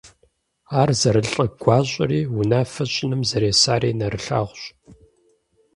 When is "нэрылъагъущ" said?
3.99-4.63